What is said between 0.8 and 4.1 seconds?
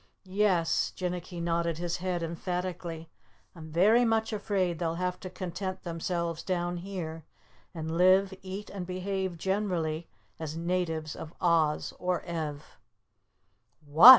Jinnicky nodded his head emphatically, "I'm very